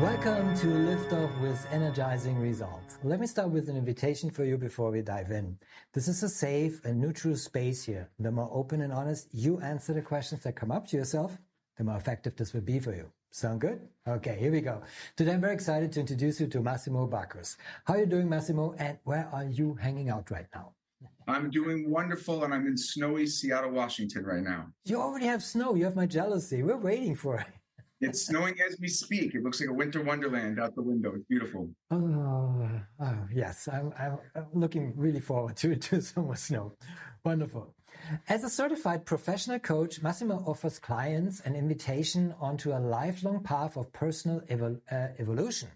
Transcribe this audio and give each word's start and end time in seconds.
Welcome 0.00 0.56
to 0.56 0.66
Lift 0.66 1.12
Off 1.12 1.30
with 1.40 1.64
Energizing 1.70 2.36
Results. 2.40 2.98
Let 3.04 3.20
me 3.20 3.28
start 3.28 3.50
with 3.50 3.68
an 3.68 3.76
invitation 3.76 4.28
for 4.28 4.44
you 4.44 4.58
before 4.58 4.90
we 4.90 5.02
dive 5.02 5.30
in. 5.30 5.56
This 5.92 6.08
is 6.08 6.20
a 6.24 6.28
safe 6.28 6.84
and 6.84 7.00
neutral 7.00 7.36
space 7.36 7.84
here. 7.84 8.10
The 8.18 8.32
more 8.32 8.50
open 8.52 8.80
and 8.80 8.92
honest 8.92 9.28
you 9.32 9.60
answer 9.60 9.94
the 9.94 10.02
questions 10.02 10.42
that 10.42 10.56
come 10.56 10.72
up 10.72 10.88
to 10.88 10.96
yourself, 10.96 11.38
the 11.76 11.84
more 11.84 11.96
effective 11.96 12.34
this 12.34 12.52
will 12.52 12.62
be 12.62 12.80
for 12.80 12.92
you. 12.92 13.08
Sound 13.30 13.60
good? 13.60 13.82
Okay, 14.06 14.36
here 14.36 14.50
we 14.50 14.62
go. 14.62 14.82
Today 15.16 15.34
I'm 15.34 15.40
very 15.40 15.54
excited 15.54 15.92
to 15.92 16.00
introduce 16.00 16.40
you 16.40 16.48
to 16.48 16.60
Massimo 16.60 17.06
Backus. 17.06 17.56
How 17.84 17.94
are 17.94 18.00
you 18.00 18.06
doing, 18.06 18.28
Massimo? 18.28 18.74
And 18.78 18.98
where 19.04 19.28
are 19.32 19.44
you 19.44 19.74
hanging 19.74 20.10
out 20.10 20.28
right 20.28 20.48
now? 20.52 20.72
I'm 21.28 21.50
doing 21.50 21.88
wonderful, 21.88 22.42
and 22.42 22.52
I'm 22.52 22.66
in 22.66 22.76
snowy 22.76 23.28
Seattle, 23.28 23.70
Washington 23.70 24.24
right 24.24 24.42
now. 24.42 24.66
You 24.84 25.00
already 25.00 25.26
have 25.26 25.42
snow. 25.42 25.76
You 25.76 25.84
have 25.84 25.94
my 25.94 26.06
jealousy. 26.06 26.64
We're 26.64 26.76
waiting 26.76 27.14
for 27.14 27.38
it. 27.38 27.46
It's 28.00 28.26
snowing 28.26 28.60
as 28.60 28.76
we 28.80 28.88
speak. 28.88 29.34
It 29.34 29.42
looks 29.42 29.60
like 29.60 29.70
a 29.70 29.72
winter 29.72 30.02
wonderland 30.02 30.60
out 30.60 30.74
the 30.74 30.82
window. 30.82 31.14
It's 31.14 31.24
beautiful. 31.24 31.70
Oh, 31.90 32.68
oh 33.00 33.18
yes, 33.32 33.68
I'm, 33.72 33.92
I'm, 33.98 34.18
looking 34.52 34.92
really 34.96 35.20
forward 35.20 35.56
to, 35.58 35.76
to 35.76 36.00
some 36.02 36.24
more 36.24 36.36
snow. 36.36 36.76
Wonderful. 37.24 37.74
As 38.28 38.44
a 38.44 38.50
certified 38.50 39.06
professional 39.06 39.58
coach, 39.58 40.02
Massimo 40.02 40.42
offers 40.46 40.78
clients 40.78 41.40
an 41.40 41.54
invitation 41.54 42.34
onto 42.40 42.72
a 42.72 42.78
lifelong 42.78 43.42
path 43.42 43.76
of 43.76 43.92
personal 43.92 44.40
evol- 44.50 44.80
uh, 44.90 45.08
evolution. 45.18 45.70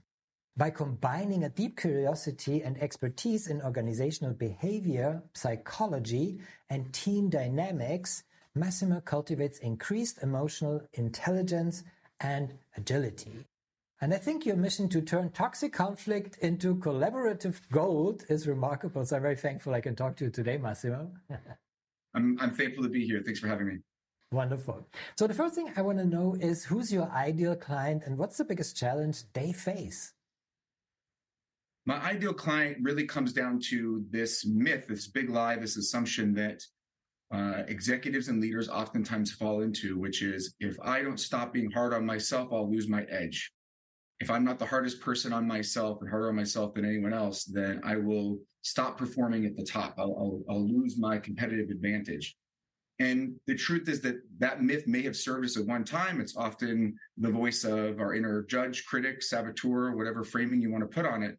By 0.56 0.70
combining 0.70 1.44
a 1.44 1.48
deep 1.48 1.78
curiosity 1.78 2.62
and 2.62 2.77
expertise 2.82 3.47
in 3.47 3.62
organizational 3.62 4.34
behavior, 4.34 5.22
psychology, 5.32 6.41
and 6.69 6.92
team 6.92 7.30
dynamics, 7.30 8.25
Massimo 8.56 9.00
cultivates 9.00 9.60
increased 9.60 10.19
emotional 10.20 10.82
intelligence 10.94 11.84
and 12.20 12.55
agility. 12.77 13.47
And 14.00 14.14
I 14.14 14.19
think 14.19 14.47
your 14.47 14.56
mission 14.56 14.88
to 14.91 15.00
turn 15.00 15.30
toxic 15.30 15.72
conflict 15.72 16.38
into 16.38 16.77
collaborative 16.77 17.60
gold 17.72 18.25
is 18.28 18.47
remarkable. 18.47 19.05
So 19.05 19.16
I'm 19.16 19.22
very 19.22 19.36
thankful 19.36 19.75
I 19.75 19.80
can 19.80 19.97
talk 19.97 20.16
to 20.16 20.25
you 20.27 20.30
today, 20.30 20.56
Massimo. 20.56 21.10
I'm, 22.14 22.38
I'm 22.41 22.55
thankful 22.55 22.84
to 22.84 22.88
be 22.88 23.05
here. 23.05 23.20
Thanks 23.25 23.41
for 23.41 23.48
having 23.48 23.66
me. 23.66 23.78
Wonderful. 24.30 24.86
So 25.16 25.27
the 25.27 25.34
first 25.34 25.55
thing 25.55 25.72
I 25.77 25.83
want 25.83 25.98
to 25.98 26.05
know 26.05 26.36
is 26.38 26.64
who's 26.64 26.92
your 26.92 27.10
ideal 27.10 27.56
client 27.56 28.02
and 28.05 28.19
what's 28.19 28.36
the 28.36 28.44
biggest 28.44 28.77
challenge 28.77 29.22
they 29.32 29.53
face? 29.53 30.12
My 31.86 31.97
ideal 32.03 32.34
client 32.34 32.77
really 32.82 33.06
comes 33.06 33.32
down 33.32 33.60
to 33.70 34.05
this 34.10 34.44
myth, 34.47 34.86
this 34.88 35.08
big 35.08 35.30
lie, 35.30 35.56
this 35.56 35.78
assumption 35.78 36.34
that 36.34 36.62
uh, 37.31 37.62
executives 37.69 38.29
and 38.29 38.41
leaders 38.41 38.69
oftentimes 38.69 39.33
fall 39.33 39.61
into, 39.61 39.98
which 39.98 40.23
is 40.23 40.55
if 40.61 40.79
I 40.81 41.03
don't 41.03 41.21
stop 41.21 41.53
being 41.53 41.71
hard 41.71 41.93
on 41.93 42.07
myself, 42.07 42.48
I'll 42.53 42.71
lose 42.71 42.89
my 42.89 43.03
edge. 43.05 43.53
If 44.21 44.31
I'm 44.31 44.45
not 44.45 44.59
the 44.59 44.67
hardest 44.67 45.01
person 45.01 45.33
on 45.33 45.47
myself 45.47 45.99
and 46.01 46.11
harder 46.11 46.29
on 46.29 46.37
myself 46.37 46.75
than 46.75 46.84
anyone 46.84 47.12
else, 47.12 47.45
then 47.45 47.81
I 47.84 47.97
will 47.97 48.39
stop 48.62 48.99
performing 48.99 49.47
at 49.47 49.56
the 49.56 49.65
top. 49.65 49.95
I'll, 49.99 50.17
I'll, 50.19 50.43
I'll 50.51 50.69
lose 50.69 50.99
my 50.99 51.19
competitive 51.19 51.71
advantage. 51.71 52.37
And 52.99 53.37
the 53.47 53.55
truth 53.55 53.89
is 53.89 54.01
that 54.01 54.17
that 54.39 54.62
myth 54.62 54.89
may 54.89 55.03
have 55.03 55.17
served 55.17 55.45
us 55.45 55.56
at 55.56 55.67
one 55.67 55.84
time. 55.84 56.21
It's 56.21 56.37
often 56.37 56.97
the 57.17 57.31
voice 57.31 57.62
of 57.62 58.00
our 58.00 58.15
inner 58.15 58.43
judge, 58.43 58.84
critic, 58.87 59.22
saboteur, 59.22 59.94
whatever 59.94 60.25
framing 60.25 60.61
you 60.61 60.72
want 60.72 60.83
to 60.83 60.88
put 60.88 61.06
on 61.06 61.22
it. 61.22 61.38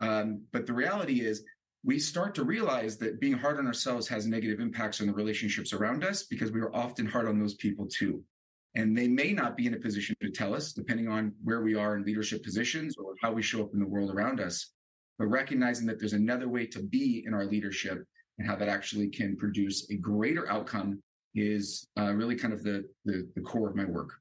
Um, 0.00 0.42
but 0.52 0.66
the 0.66 0.72
reality 0.72 1.20
is 1.22 1.42
we 1.82 1.98
start 1.98 2.34
to 2.34 2.44
realize 2.44 2.98
that 2.98 3.20
being 3.20 3.32
hard 3.32 3.58
on 3.58 3.66
ourselves 3.66 4.06
has 4.08 4.26
negative 4.26 4.60
impacts 4.60 5.00
on 5.00 5.06
the 5.06 5.12
relationships 5.12 5.72
around 5.72 6.04
us 6.04 6.24
because 6.24 6.52
we 6.52 6.60
are 6.60 6.74
often 6.74 7.06
hard 7.06 7.26
on 7.26 7.38
those 7.38 7.54
people 7.54 7.86
too. 7.86 8.22
And 8.74 8.96
they 8.96 9.08
may 9.08 9.32
not 9.32 9.56
be 9.56 9.66
in 9.66 9.74
a 9.74 9.78
position 9.78 10.14
to 10.20 10.30
tell 10.30 10.54
us, 10.54 10.72
depending 10.72 11.08
on 11.08 11.32
where 11.42 11.62
we 11.62 11.74
are 11.74 11.96
in 11.96 12.04
leadership 12.04 12.44
positions 12.44 12.96
or 12.96 13.14
how 13.20 13.32
we 13.32 13.42
show 13.42 13.62
up 13.62 13.72
in 13.72 13.80
the 13.80 13.86
world 13.86 14.10
around 14.10 14.40
us. 14.40 14.72
But 15.18 15.26
recognizing 15.26 15.86
that 15.86 15.98
there's 15.98 16.12
another 16.12 16.48
way 16.48 16.66
to 16.66 16.82
be 16.82 17.24
in 17.26 17.34
our 17.34 17.46
leadership 17.46 18.04
and 18.38 18.46
how 18.46 18.56
that 18.56 18.68
actually 18.68 19.08
can 19.08 19.36
produce 19.36 19.90
a 19.90 19.96
greater 19.96 20.48
outcome 20.50 21.02
is 21.34 21.86
uh, 21.98 22.12
really 22.12 22.36
kind 22.36 22.52
of 22.52 22.62
the, 22.62 22.84
the, 23.04 23.28
the 23.34 23.40
core 23.40 23.68
of 23.68 23.76
my 23.76 23.84
work. 23.84 24.19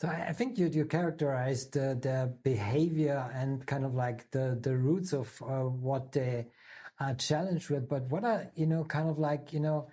So 0.00 0.06
I 0.06 0.32
think 0.32 0.58
you 0.58 0.68
you 0.68 0.84
characterized 0.84 1.72
the, 1.72 1.98
the 2.00 2.32
behavior 2.44 3.28
and 3.34 3.66
kind 3.66 3.84
of 3.84 3.94
like 3.94 4.30
the 4.30 4.56
the 4.60 4.76
roots 4.76 5.12
of 5.12 5.42
uh, 5.42 5.64
what 5.64 6.12
they 6.12 6.46
are 7.00 7.14
challenged 7.14 7.68
with. 7.68 7.88
But 7.88 8.04
what 8.08 8.24
are 8.24 8.50
you 8.54 8.66
know 8.66 8.84
kind 8.84 9.10
of 9.10 9.18
like 9.18 9.52
you 9.52 9.58
know 9.58 9.88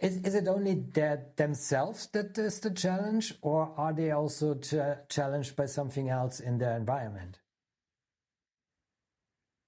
is 0.00 0.18
is 0.18 0.34
it 0.34 0.48
only 0.48 0.84
that 0.92 1.38
themselves 1.38 2.08
that 2.08 2.36
is 2.36 2.60
the 2.60 2.70
challenge, 2.70 3.34
or 3.40 3.72
are 3.78 3.94
they 3.94 4.10
also 4.10 4.54
ch 4.54 4.74
challenged 5.08 5.56
by 5.56 5.64
something 5.66 6.10
else 6.10 6.40
in 6.40 6.58
their 6.58 6.76
environment? 6.76 7.38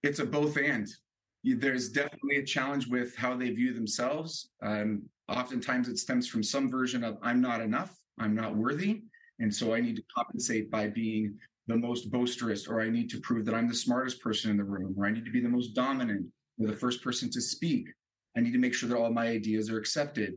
It's 0.03 0.19
a 0.19 0.27
both 0.27 0.59
and. 0.59 0.89
There's 1.43 1.89
definitely 1.89 2.37
a 2.37 2.45
challenge 2.45 2.87
with 2.87 3.17
how 3.17 3.35
they 3.35 3.49
view 3.49 3.73
themselves. 3.73 4.51
Um, 4.61 5.09
oftentimes, 5.27 5.89
it 5.89 5.99
stems 5.99 6.29
from 6.29 6.43
some 6.43 6.71
version 6.71 7.03
of 7.03 7.17
"I'm 7.23 7.41
not 7.41 7.63
enough," 7.63 7.97
"I'm 8.19 8.35
not 8.35 8.55
worthy." 8.55 9.05
And 9.41 9.55
so 9.55 9.75
I 9.75 9.81
need 9.81 9.97
to 9.97 10.03
compensate 10.15 10.71
by 10.71 10.87
being 10.87 11.37
the 11.67 11.77
most 11.77 12.11
boisterous, 12.11 12.67
or 12.67 12.81
I 12.81 12.91
need 12.91 13.11
to 13.11 13.21
prove 13.21 13.45
that 13.47 13.55
I'm 13.55 13.69
the 13.69 13.75
smartest 13.75 14.21
person 14.21 14.51
in 14.51 14.57
the 14.57 14.65
room, 14.65 14.95
or 14.97 15.07
I 15.07 15.11
need 15.11 15.25
to 15.25 15.31
be 15.31 15.41
the 15.41 15.49
most 15.49 15.75
dominant, 15.75 16.27
or 16.59 16.67
the 16.67 16.77
first 16.77 17.03
person 17.03 17.31
to 17.31 17.41
speak. 17.41 17.89
I 18.37 18.41
need 18.41 18.53
to 18.53 18.59
make 18.59 18.75
sure 18.75 18.89
that 18.89 18.99
all 18.99 19.13
my 19.13 19.27
ideas 19.27 19.71
are 19.71 19.79
accepted. 19.79 20.35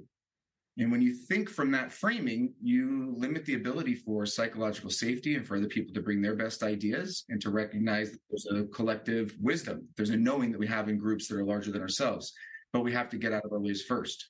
And 0.77 0.91
when 0.91 1.01
you 1.01 1.13
think 1.13 1.49
from 1.49 1.69
that 1.71 1.91
framing, 1.91 2.53
you 2.61 3.13
limit 3.15 3.45
the 3.45 3.53
ability 3.53 3.93
for 3.93 4.25
psychological 4.25 4.89
safety 4.89 5.35
and 5.35 5.45
for 5.45 5.55
other 5.55 5.67
people 5.67 5.93
to 5.93 6.01
bring 6.01 6.21
their 6.21 6.35
best 6.35 6.63
ideas 6.63 7.25
and 7.29 7.39
to 7.41 7.51
recognize 7.51 8.11
that 8.11 8.19
there's 8.29 8.47
a 8.47 8.65
collective 8.69 9.35
wisdom. 9.39 9.87
There's 9.95 10.09
a 10.09 10.17
knowing 10.17 10.51
that 10.51 10.57
we 10.57 10.67
have 10.67 10.89
in 10.89 10.97
groups 10.97 11.27
that 11.27 11.37
are 11.37 11.45
larger 11.45 11.71
than 11.71 11.81
ourselves, 11.81 12.33
but 12.71 12.81
we 12.81 12.91
have 12.93 13.09
to 13.09 13.17
get 13.17 13.33
out 13.33 13.45
of 13.45 13.51
our 13.51 13.59
ways 13.59 13.83
first. 13.83 14.29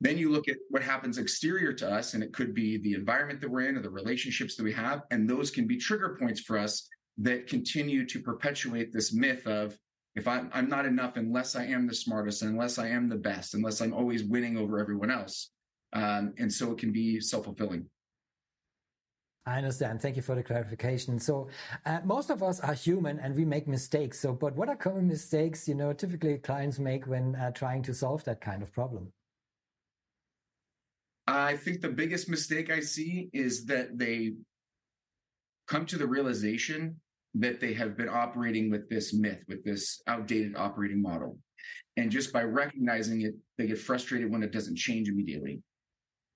Then 0.00 0.18
you 0.18 0.30
look 0.30 0.48
at 0.48 0.56
what 0.68 0.82
happens 0.82 1.16
exterior 1.16 1.72
to 1.72 1.90
us, 1.90 2.14
and 2.14 2.22
it 2.22 2.32
could 2.32 2.54
be 2.54 2.76
the 2.78 2.94
environment 2.94 3.40
that 3.40 3.50
we're 3.50 3.68
in 3.68 3.76
or 3.76 3.82
the 3.82 3.90
relationships 3.90 4.54
that 4.56 4.64
we 4.64 4.72
have. 4.72 5.02
And 5.10 5.28
those 5.28 5.50
can 5.50 5.66
be 5.66 5.78
trigger 5.78 6.16
points 6.20 6.40
for 6.40 6.58
us 6.58 6.88
that 7.18 7.46
continue 7.46 8.06
to 8.06 8.20
perpetuate 8.20 8.92
this 8.92 9.14
myth 9.14 9.46
of 9.46 9.76
if 10.14 10.28
I'm, 10.28 10.50
I'm 10.52 10.68
not 10.68 10.86
enough 10.86 11.16
unless 11.16 11.56
I 11.56 11.64
am 11.64 11.86
the 11.86 11.94
smartest, 11.94 12.42
unless 12.42 12.78
I 12.78 12.88
am 12.88 13.08
the 13.08 13.16
best, 13.16 13.54
unless 13.54 13.80
I'm 13.80 13.92
always 13.92 14.24
winning 14.24 14.56
over 14.56 14.78
everyone 14.78 15.10
else. 15.10 15.50
Um, 15.92 16.34
and 16.38 16.52
so 16.52 16.72
it 16.72 16.78
can 16.78 16.92
be 16.92 17.20
self 17.20 17.44
fulfilling. 17.44 17.86
I 19.46 19.58
understand. 19.58 20.02
Thank 20.02 20.16
you 20.16 20.22
for 20.22 20.34
the 20.34 20.42
clarification. 20.42 21.20
So, 21.20 21.48
uh, 21.84 22.00
most 22.04 22.30
of 22.30 22.42
us 22.42 22.58
are 22.60 22.74
human 22.74 23.20
and 23.20 23.36
we 23.36 23.44
make 23.44 23.68
mistakes. 23.68 24.18
So, 24.18 24.32
but 24.32 24.56
what 24.56 24.68
are 24.68 24.74
common 24.74 25.06
mistakes, 25.06 25.68
you 25.68 25.74
know, 25.76 25.92
typically 25.92 26.38
clients 26.38 26.80
make 26.80 27.06
when 27.06 27.36
uh, 27.36 27.52
trying 27.52 27.82
to 27.82 27.94
solve 27.94 28.24
that 28.24 28.40
kind 28.40 28.60
of 28.60 28.72
problem? 28.72 29.12
I 31.26 31.56
think 31.56 31.80
the 31.80 31.88
biggest 31.88 32.28
mistake 32.28 32.70
I 32.70 32.80
see 32.80 33.28
is 33.32 33.64
that 33.66 33.98
they 33.98 34.34
come 35.66 35.84
to 35.86 35.98
the 35.98 36.06
realization 36.06 37.00
that 37.34 37.60
they 37.60 37.74
have 37.74 37.96
been 37.96 38.08
operating 38.08 38.70
with 38.70 38.88
this 38.88 39.12
myth, 39.12 39.42
with 39.48 39.64
this 39.64 40.00
outdated 40.06 40.56
operating 40.56 41.02
model. 41.02 41.38
And 41.96 42.10
just 42.10 42.32
by 42.32 42.42
recognizing 42.42 43.22
it, 43.22 43.34
they 43.58 43.66
get 43.66 43.78
frustrated 43.78 44.30
when 44.30 44.42
it 44.42 44.52
doesn't 44.52 44.76
change 44.76 45.08
immediately. 45.08 45.60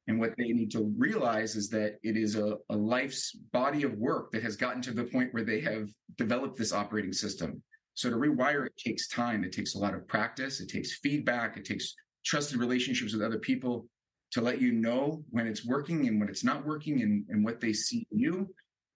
And 0.08 0.18
what 0.18 0.34
they 0.36 0.48
need 0.48 0.72
to 0.72 0.92
realize 0.98 1.54
is 1.54 1.68
that 1.68 1.98
it 2.02 2.16
is 2.16 2.34
a, 2.34 2.56
a 2.70 2.76
life's 2.76 3.32
body 3.52 3.84
of 3.84 3.94
work 3.94 4.32
that 4.32 4.42
has 4.42 4.56
gotten 4.56 4.82
to 4.82 4.92
the 4.92 5.04
point 5.04 5.32
where 5.32 5.44
they 5.44 5.60
have 5.60 5.88
developed 6.16 6.58
this 6.58 6.72
operating 6.72 7.12
system. 7.12 7.62
So 7.94 8.10
to 8.10 8.16
rewire 8.16 8.66
it 8.66 8.76
takes 8.76 9.08
time. 9.08 9.44
It 9.44 9.52
takes 9.52 9.74
a 9.74 9.78
lot 9.78 9.94
of 9.94 10.08
practice. 10.08 10.60
It 10.60 10.68
takes 10.68 10.98
feedback. 10.98 11.56
It 11.56 11.64
takes 11.64 11.94
trusted 12.24 12.58
relationships 12.58 13.12
with 13.12 13.22
other 13.22 13.38
people 13.38 13.86
to 14.32 14.40
let 14.40 14.60
you 14.60 14.72
know 14.72 15.24
when 15.30 15.46
it's 15.46 15.64
working 15.64 16.06
and 16.08 16.20
when 16.20 16.28
it's 16.28 16.44
not 16.44 16.64
working 16.64 17.02
and, 17.02 17.24
and 17.28 17.44
what 17.44 17.60
they 17.60 17.72
see 17.72 18.06
in 18.12 18.18
you. 18.18 18.48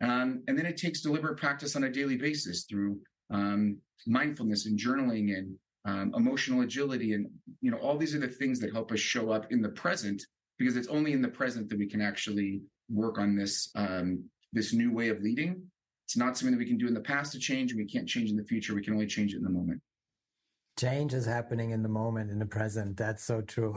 Um, 0.03 0.43
and 0.49 0.59
then 0.59 0.67
it 0.67 0.77
takes 0.77 1.01
deliberate 1.01 1.37
practice 1.37 1.77
on 1.77 1.85
a 1.85 1.91
daily 1.91 2.17
basis 2.17 2.65
through 2.69 2.99
um, 3.31 3.79
mindfulness 4.07 4.67
and 4.67 4.79
journaling 4.79 5.37
and 5.37 5.55
um, 5.87 6.13
emotional 6.17 6.63
agility. 6.63 7.15
And, 7.15 7.29
you 7.61 7.71
know, 7.71 7.79
all 7.79 7.97
these 7.97 8.15
are 8.15 8.21
the 8.21 8.29
things 8.29 8.61
that 8.61 8.73
help 8.73 8.93
us 8.93 9.01
show 9.01 9.31
up 9.31 9.51
in 9.51 9.61
the 9.61 9.71
present 9.71 10.23
because 10.59 10.77
it's 10.77 10.89
only 10.89 11.13
in 11.13 11.23
the 11.23 11.29
present 11.29 11.69
that 11.69 11.79
we 11.79 11.89
can 11.89 12.01
actually 12.01 12.61
work 12.89 13.19
on 13.19 13.35
this, 13.35 13.71
um, 13.75 14.25
this 14.53 14.73
new 14.73 14.93
way 14.93 15.09
of 15.09 15.21
leading. 15.21 15.63
It's 16.07 16.17
not 16.17 16.37
something 16.37 16.53
that 16.53 16.63
we 16.63 16.69
can 16.69 16.79
do 16.79 16.87
in 16.87 16.95
the 16.95 17.01
past 17.01 17.33
to 17.33 17.39
change 17.39 17.75
we 17.75 17.87
can't 17.87 18.09
change 18.09 18.31
in 18.31 18.37
the 18.37 18.45
future. 18.45 18.75
We 18.75 18.83
can 18.83 18.93
only 18.93 19.07
change 19.07 19.33
it 19.33 19.39
in 19.39 19.45
the 19.45 19.51
moment. 19.51 19.81
Change 20.77 21.15
is 21.15 21.25
happening 21.25 21.71
in 21.71 21.85
the 21.85 21.89
moment, 21.89 22.33
in 22.33 22.41
the 22.41 22.47
present. 22.47 22.97
That's 22.97 23.23
so 23.23 23.43
true. 23.43 23.77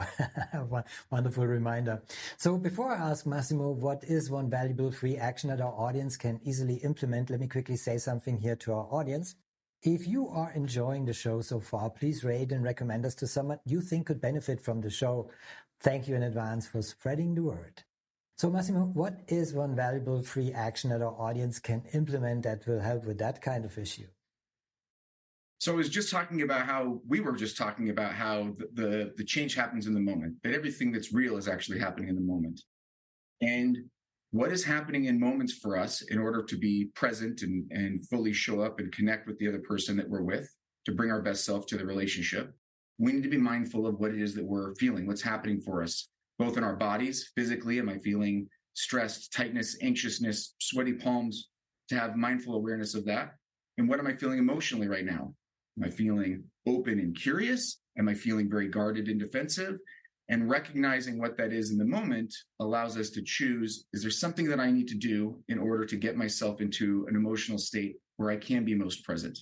Wonderful 1.12 1.46
reminder. 1.46 2.02
So 2.38 2.58
before 2.58 2.92
I 2.92 3.10
ask 3.12 3.26
Massimo, 3.28 3.70
what 3.70 4.04
is 4.04 4.32
one 4.32 4.50
valuable 4.50 4.92
free 4.92 5.16
action 5.16 5.52
that 5.52 5.62
our 5.62 5.74
audience 5.74 6.18
can 6.18 6.40
easily 6.44 6.76
implement? 6.78 7.30
Let 7.30 7.40
me 7.40 7.48
quickly 7.48 7.76
say 7.76 8.00
something 8.00 8.40
here 8.40 8.56
to 8.58 8.74
our 8.74 8.88
audience. 8.90 9.36
If 9.84 10.08
you 10.08 10.28
are 10.30 10.52
enjoying 10.54 11.06
the 11.06 11.14
show 11.14 11.42
so 11.42 11.60
far, 11.60 11.92
please 11.92 12.24
rate 12.24 12.52
and 12.52 12.64
recommend 12.64 13.06
us 13.06 13.14
to 13.16 13.28
someone 13.28 13.60
you 13.64 13.82
think 13.82 14.08
could 14.08 14.20
benefit 14.20 14.60
from 14.60 14.82
the 14.82 14.90
show. 14.90 15.30
Thank 15.80 16.08
you 16.08 16.16
in 16.16 16.24
advance 16.24 16.66
for 16.68 16.82
spreading 16.82 17.36
the 17.36 17.44
word. 17.44 17.84
So 18.38 18.50
Massimo, 18.50 18.86
what 18.86 19.20
is 19.28 19.54
one 19.54 19.76
valuable 19.76 20.24
free 20.24 20.52
action 20.52 20.90
that 20.90 21.04
our 21.04 21.14
audience 21.14 21.60
can 21.60 21.84
implement 21.94 22.42
that 22.44 22.66
will 22.66 22.80
help 22.80 23.06
with 23.06 23.20
that 23.20 23.40
kind 23.40 23.66
of 23.66 23.78
issue? 23.78 24.08
So 25.60 25.74
I 25.74 25.76
was 25.76 25.90
just 25.90 26.12
talking 26.12 26.44
about 26.44 26.66
how 26.66 27.02
we 27.08 27.20
were 27.20 27.36
just 27.36 27.58
talking 27.58 27.90
about 27.90 28.14
how 28.14 28.56
the, 28.58 28.68
the, 28.74 29.14
the 29.18 29.24
change 29.24 29.56
happens 29.56 29.88
in 29.88 29.94
the 29.94 30.00
moment, 30.00 30.36
that 30.44 30.54
everything 30.54 30.92
that's 30.92 31.14
real 31.14 31.38
is 31.38 31.48
actually 31.48 31.80
happening 31.80 32.10
in 32.10 32.16
the 32.16 32.22
moment. 32.22 32.62
And 33.42 33.78
what 34.32 34.52
is 34.52 34.64
happening 34.64 35.06
in 35.06 35.20
moments 35.20 35.54
for 35.54 35.78
us 35.78 36.02
in 36.04 36.20
order 36.20 36.44
to 36.44 36.58
be 36.58 36.90
present 36.96 37.42
and, 37.42 37.70
and 37.72 38.08
fully 38.08 38.34
show 38.34 38.62
up 38.62 38.80
and 38.80 38.92
connect 38.92 39.26
with 39.26 39.38
the 39.40 39.48
other 39.48 39.60
person 39.60 39.98
that 39.98 40.10
we're 40.10 40.22
with 40.22 40.50
to 40.86 40.92
bring 40.92 41.12
our 41.12 41.22
best 41.22 41.46
self 41.46 41.66
to 41.68 41.78
the 41.78 41.86
relationship 41.86 42.54
we 43.00 43.12
need 43.12 43.24
to 43.24 43.30
be 43.30 43.38
mindful 43.38 43.86
of 43.86 44.00
what 44.00 44.12
it 44.12 44.20
is 44.20 44.34
that 44.34 44.44
we're 44.44 44.74
feeling 44.76 45.06
what's 45.06 45.22
happening 45.22 45.62
for 45.62 45.84
us 45.84 46.10
both 46.40 46.58
in 46.58 46.64
our 46.64 46.76
bodies 46.76 47.32
physically 47.36 47.80
am 47.80 47.90
i 47.90 47.98
feeling 48.00 48.48
stressed 48.78 49.34
tightness 49.34 49.76
anxiousness 49.82 50.54
sweaty 50.60 50.94
palms? 50.94 51.50
To 51.90 51.98
have 51.98 52.18
mindful 52.18 52.54
awareness 52.54 52.96
of 52.96 53.06
that. 53.06 53.36
And 53.78 53.88
what 53.88 54.00
am 54.00 54.08
i 54.08 54.14
feeling 54.14 54.40
emotionally 54.40 54.88
right 54.88 55.06
now 55.06 55.34
am 55.78 55.84
i 55.84 55.90
feeling 55.90 56.44
open 56.68 57.00
and 57.00 57.16
curious 57.16 57.80
am 57.98 58.10
i 58.10 58.14
feeling 58.14 58.50
very 58.50 58.68
guarded 58.68 59.08
and 59.08 59.20
defensive 59.20 59.78
and 60.30 60.50
recognizing 60.50 61.20
what 61.20 61.38
that 61.38 61.54
is 61.54 61.72
in 61.72 61.78
the 61.78 61.86
moment 61.86 62.34
allows 62.60 62.98
us 62.98 63.10
to 63.12 63.22
choose 63.22 63.86
is 63.94 64.02
there 64.02 64.12
something 64.12 64.46
that 64.48 64.60
I 64.60 64.72
need 64.72 64.88
to 64.90 64.98
do 64.98 65.42
in 65.48 65.58
order 65.58 65.86
to 65.86 65.96
get 65.96 66.18
myself 66.18 66.60
into 66.60 67.06
an 67.10 67.16
emotional 67.16 67.58
state 67.58 67.96
where 68.18 68.30
I 68.30 68.36
can 68.36 68.66
be 68.66 68.76
most 68.76 69.06
present 69.06 69.38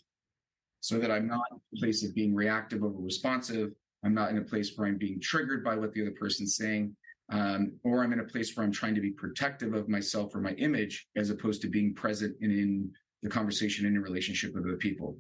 so 0.81 0.99
that 0.99 1.09
I'm 1.09 1.27
not 1.27 1.41
in 1.49 1.57
a 1.57 1.79
place 1.79 2.05
of 2.05 2.13
being 2.13 2.35
reactive 2.35 2.83
over 2.83 2.99
responsive. 2.99 3.71
I'm 4.03 4.13
not 4.13 4.29
in 4.29 4.37
a 4.37 4.43
place 4.43 4.73
where 4.75 4.87
I'm 4.87 4.99
being 4.99 5.19
triggered 5.19 5.63
by 5.63 5.75
what 5.75 5.91
the 5.93 6.01
other 6.03 6.11
person's 6.11 6.55
saying. 6.57 6.95
Um, 7.31 7.79
or 7.83 8.03
I'm 8.03 8.13
in 8.13 8.19
a 8.19 8.25
place 8.25 8.55
where 8.55 8.63
I'm 8.63 8.71
trying 8.71 8.93
to 8.93 9.01
be 9.01 9.09
protective 9.09 9.73
of 9.73 9.89
myself 9.89 10.35
or 10.35 10.41
my 10.41 10.51
image 10.51 11.07
as 11.15 11.31
opposed 11.31 11.63
to 11.63 11.67
being 11.67 11.95
present 11.95 12.35
and 12.41 12.51
in 12.51 12.91
the 13.23 13.29
conversation 13.29 13.87
and 13.87 13.95
in 13.95 13.99
a 13.99 14.03
relationship 14.03 14.53
with 14.53 14.63
other 14.63 14.77
people. 14.77 15.17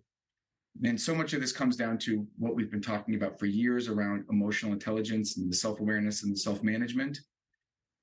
And 0.83 0.99
so 0.99 1.15
much 1.15 1.33
of 1.33 1.39
this 1.39 1.53
comes 1.53 1.77
down 1.77 1.97
to 1.99 2.27
what 2.37 2.55
we've 2.55 2.71
been 2.71 2.81
talking 2.81 3.15
about 3.15 3.39
for 3.39 3.45
years 3.45 3.87
around 3.87 4.25
emotional 4.29 4.73
intelligence 4.73 5.37
and 5.37 5.49
the 5.49 5.55
self 5.55 5.79
awareness 5.79 6.23
and 6.23 6.33
the 6.33 6.37
self 6.39 6.63
management. 6.63 7.19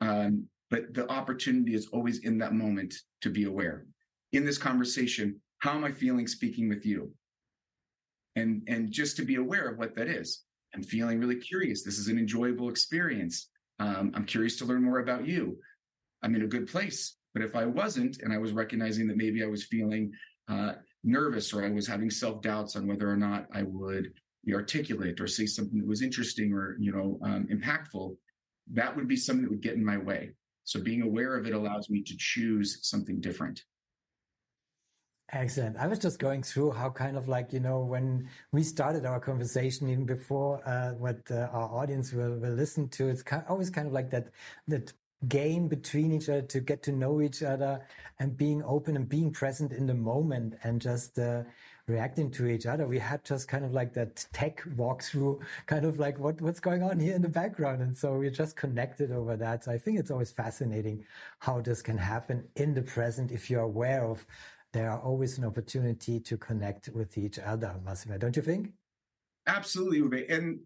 Um, 0.01 0.47
but 0.71 0.95
the 0.95 1.09
opportunity 1.11 1.75
is 1.75 1.89
always 1.93 2.21
in 2.21 2.39
that 2.39 2.55
moment 2.55 2.95
to 3.21 3.31
be 3.31 3.45
aware. 3.45 3.85
In 4.33 4.45
this 4.45 4.57
conversation, 4.57 5.39
how 5.59 5.73
am 5.73 5.85
I 5.85 5.93
feeling 5.93 6.27
speaking 6.27 6.69
with 6.69 6.87
you? 6.87 7.13
And, 8.37 8.63
and 8.67 8.91
just 8.91 9.17
to 9.19 9.25
be 9.25 9.35
aware 9.35 9.69
of 9.69 9.79
what 9.79 9.95
that 9.97 10.09
is. 10.09 10.43
I'm 10.75 10.83
feeling 10.83 11.21
really 11.21 11.37
curious. 11.37 11.83
This 11.83 11.99
is 11.99 12.09
an 12.09 12.19
enjoyable 12.19 12.71
experience. 12.71 13.51
Um, 13.79 14.13
I'm 14.15 14.25
curious 14.25 14.57
to 14.59 14.65
learn 14.65 14.83
more 14.83 15.01
about 15.01 15.27
you. 15.27 15.59
I'm 16.23 16.35
in 16.35 16.43
a 16.43 16.47
good 16.47 16.67
place. 16.67 17.17
But 17.35 17.43
if 17.43 17.55
I 17.55 17.67
wasn't, 17.67 18.23
and 18.23 18.33
I 18.33 18.39
was 18.39 18.53
recognizing 18.53 19.07
that 19.09 19.19
maybe 19.19 19.43
I 19.43 19.47
was 19.47 19.65
feeling 19.65 20.13
uh, 20.49 20.73
nervous 21.05 21.53
or 21.53 21.65
I 21.65 21.71
was 21.71 21.87
having 21.87 22.11
self 22.11 22.43
doubts 22.43 22.77
on 22.77 22.87
whether 22.87 23.11
or 23.11 23.17
not 23.17 23.47
I 23.53 23.63
would 23.63 24.13
be 24.45 24.55
articulate 24.55 25.21
or 25.21 25.27
say 25.27 25.47
something 25.47 25.79
that 25.79 25.87
was 25.87 26.03
interesting 26.03 26.53
or 26.53 26.77
you 26.79 26.93
know 26.93 27.19
um, 27.23 27.47
impactful, 27.51 28.17
that 28.73 28.95
would 28.97 29.09
be 29.09 29.17
something 29.17 29.45
that 29.45 29.51
would 29.51 29.63
get 29.63 29.75
in 29.75 29.85
my 29.85 29.99
way. 29.99 30.33
So 30.65 30.81
being 30.81 31.03
aware 31.03 31.37
of 31.37 31.47
it 31.47 31.55
allows 31.55 31.91
me 31.91 32.03
to 32.03 32.15
choose 32.17 32.79
something 32.83 33.21
different. 33.21 33.65
Excellent. 35.33 35.79
I 35.79 35.87
was 35.87 35.99
just 35.99 36.19
going 36.19 36.43
through 36.43 36.73
how 36.73 36.91
kind 36.91 37.17
of 37.17 37.27
like, 37.27 37.55
you 37.55 37.61
know, 37.61 37.81
when 37.81 38.29
we 38.53 38.63
started 38.63 39.07
our 39.07 39.19
conversation, 39.19 39.89
even 39.89 40.05
before 40.05 40.61
uh, 40.69 40.91
what 40.91 41.19
uh, 41.31 41.49
our 41.53 41.71
audience 41.73 42.13
will, 42.13 42.39
will 42.39 42.53
listen 42.53 42.87
to, 42.91 43.09
it's 43.09 43.23
kind, 43.23 43.43
always 43.49 43.71
kind 43.71 43.87
of 43.87 43.95
like 43.95 44.11
that, 44.11 44.29
that 44.69 44.93
game 45.29 45.69
between 45.69 46.13
each 46.13 46.29
other 46.29 46.43
to 46.43 46.61
get 46.61 46.83
to 46.85 46.93
know 46.93 47.21
each 47.21 47.43
other 47.43 47.81
and 48.19 48.37
being 48.37 48.63
open 48.65 48.97
and 48.97 49.09
being 49.09 49.31
present 49.31 49.73
in 49.73 49.87
the 49.87 49.95
moment 49.95 50.55
and 50.63 50.81
just 50.81 51.19
uh, 51.19 51.43
reacting 51.87 52.31
to 52.33 52.47
each 52.47 52.67
other. 52.67 52.87
We 52.87 52.99
had 52.99 53.25
just 53.25 53.49
kind 53.49 53.65
of 53.65 53.73
like 53.73 53.95
that 53.95 54.27
tech 54.33 54.63
walkthrough, 54.77 55.41
kind 55.67 55.85
of 55.85 55.99
like 55.99 56.19
what, 56.19 56.41
what's 56.41 56.61
going 56.61 56.83
on 56.83 56.99
here 56.99 57.15
in 57.15 57.23
the 57.23 57.29
background. 57.29 57.83
And 57.83 57.97
so 57.97 58.15
we're 58.15 58.31
just 58.31 58.57
connected 58.57 59.13
over 59.13 59.37
that. 59.37 59.65
So 59.65 59.73
I 59.73 59.79
think 59.79 59.99
it's 59.99 60.11
always 60.11 60.33
fascinating 60.33 61.05
how 61.39 61.61
this 61.61 61.83
can 61.83 61.99
happen 61.99 62.49
in 62.57 62.75
the 62.75 62.83
present 62.83 63.31
if 63.31 63.51
you're 63.51 63.63
aware 63.63 64.05
of 64.05 64.25
there 64.73 64.91
are 64.91 65.01
always 65.01 65.39
an 65.39 65.45
opportunity 65.45 66.19
to 66.19 66.37
connect 66.37 66.89
with 66.89 67.19
each 67.19 67.39
other, 67.39 67.75
Massimo, 67.85 68.17
don't 68.17 68.37
you 68.37 68.43
think? 68.43 68.73
Absolutely. 69.47 70.29
And 70.29 70.61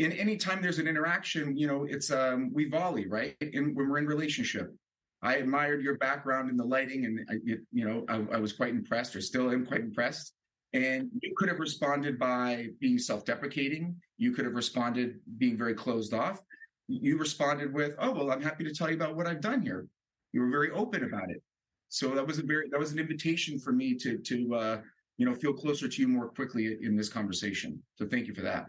in 0.00 0.12
any 0.12 0.36
time 0.36 0.62
there's 0.62 0.78
an 0.78 0.88
interaction, 0.88 1.56
you 1.56 1.66
know, 1.66 1.84
it's 1.84 2.10
um 2.10 2.50
we 2.54 2.68
volley, 2.68 3.06
right? 3.06 3.36
And 3.40 3.76
when 3.76 3.88
we're 3.88 3.98
in 3.98 4.06
relationship. 4.06 4.74
I 5.22 5.36
admired 5.36 5.82
your 5.82 5.98
background 5.98 6.48
in 6.48 6.56
the 6.56 6.64
lighting, 6.64 7.04
and 7.04 7.20
I, 7.28 7.34
you 7.44 7.84
know, 7.86 8.06
I, 8.08 8.36
I 8.36 8.38
was 8.38 8.54
quite 8.54 8.70
impressed, 8.70 9.14
or 9.14 9.20
still 9.20 9.50
am 9.50 9.66
quite 9.66 9.82
impressed. 9.82 10.32
And 10.72 11.10
you 11.20 11.34
could 11.36 11.50
have 11.50 11.58
responded 11.58 12.18
by 12.18 12.68
being 12.80 12.98
self-deprecating. 12.98 13.96
You 14.16 14.32
could 14.32 14.46
have 14.46 14.54
responded 14.54 15.20
being 15.36 15.58
very 15.58 15.74
closed 15.74 16.14
off. 16.14 16.40
You 16.88 17.18
responded 17.18 17.70
with, 17.74 17.92
"Oh 17.98 18.12
well, 18.12 18.32
I'm 18.32 18.40
happy 18.40 18.64
to 18.64 18.72
tell 18.72 18.88
you 18.88 18.96
about 18.96 19.14
what 19.14 19.26
I've 19.26 19.42
done 19.42 19.60
here." 19.60 19.86
You 20.32 20.40
were 20.40 20.50
very 20.50 20.70
open 20.70 21.04
about 21.04 21.28
it. 21.30 21.42
So 21.90 22.14
that 22.14 22.26
was 22.26 22.38
a 22.38 22.42
very 22.42 22.70
that 22.70 22.80
was 22.80 22.92
an 22.92 22.98
invitation 22.98 23.58
for 23.58 23.72
me 23.72 23.94
to 23.96 24.16
to 24.16 24.54
uh, 24.54 24.80
you 25.18 25.26
know 25.26 25.34
feel 25.34 25.52
closer 25.52 25.86
to 25.86 26.00
you 26.00 26.08
more 26.08 26.30
quickly 26.30 26.78
in 26.80 26.96
this 26.96 27.10
conversation. 27.10 27.82
So 27.96 28.06
thank 28.06 28.26
you 28.26 28.34
for 28.34 28.42
that. 28.42 28.64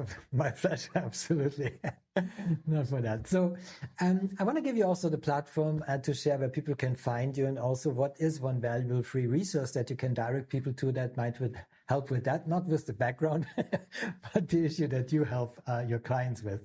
My 0.32 0.50
pleasure, 0.50 0.90
absolutely. 0.94 1.72
Not 2.66 2.88
for 2.88 3.00
that. 3.00 3.26
So, 3.26 3.56
um, 4.00 4.30
I 4.38 4.44
want 4.44 4.56
to 4.56 4.62
give 4.62 4.76
you 4.76 4.86
also 4.86 5.08
the 5.08 5.18
platform 5.18 5.84
uh, 5.88 5.98
to 5.98 6.14
share 6.14 6.38
where 6.38 6.48
people 6.48 6.74
can 6.74 6.94
find 6.94 7.36
you, 7.36 7.46
and 7.46 7.58
also 7.58 7.90
what 7.90 8.16
is 8.18 8.40
one 8.40 8.60
valuable 8.60 9.02
free 9.02 9.26
resource 9.26 9.72
that 9.72 9.90
you 9.90 9.96
can 9.96 10.14
direct 10.14 10.48
people 10.48 10.72
to 10.74 10.92
that 10.92 11.16
might 11.16 11.40
would 11.40 11.60
help 11.88 12.10
with 12.10 12.24
that, 12.24 12.48
not 12.48 12.66
with 12.66 12.86
the 12.86 12.92
background, 12.92 13.46
but 14.34 14.48
the 14.48 14.64
issue 14.64 14.86
that 14.88 15.12
you 15.12 15.24
help 15.24 15.60
uh, 15.66 15.82
your 15.86 15.98
clients 15.98 16.42
with. 16.42 16.60